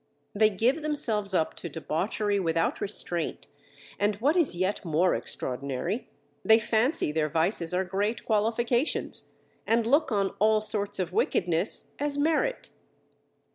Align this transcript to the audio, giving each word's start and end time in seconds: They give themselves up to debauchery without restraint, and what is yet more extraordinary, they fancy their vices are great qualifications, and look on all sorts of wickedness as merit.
They 0.33 0.49
give 0.49 0.81
themselves 0.81 1.31
up 1.35 1.53
to 1.57 1.69
debauchery 1.69 2.39
without 2.39 2.81
restraint, 2.81 3.45
and 3.99 4.15
what 4.15 4.35
is 4.35 4.55
yet 4.55 4.83
more 4.83 5.13
extraordinary, 5.13 6.09
they 6.43 6.57
fancy 6.57 7.11
their 7.11 7.29
vices 7.29 7.71
are 7.71 7.85
great 7.85 8.25
qualifications, 8.25 9.25
and 9.67 9.85
look 9.85 10.11
on 10.11 10.31
all 10.39 10.59
sorts 10.59 10.97
of 10.97 11.13
wickedness 11.13 11.91
as 11.99 12.17
merit. 12.17 12.71